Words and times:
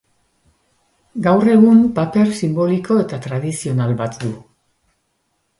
Gaur 1.27 1.51
egun, 1.57 1.83
paper 1.99 2.33
sinboliko 2.39 2.97
eta 3.05 3.23
tradizional 3.27 3.95
bat 4.01 4.21
du. 4.25 4.33